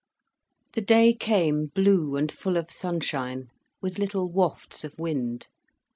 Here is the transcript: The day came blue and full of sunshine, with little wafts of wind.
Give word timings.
The 0.73 0.81
day 0.81 1.13
came 1.13 1.67
blue 1.67 2.15
and 2.15 2.31
full 2.31 2.57
of 2.57 2.71
sunshine, 2.71 3.49
with 3.83 3.99
little 3.99 4.31
wafts 4.31 4.83
of 4.83 4.97
wind. 4.97 5.47